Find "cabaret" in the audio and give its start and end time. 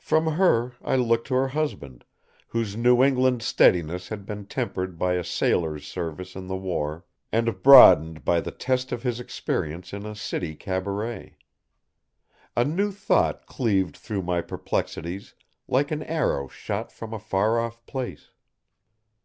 10.56-11.36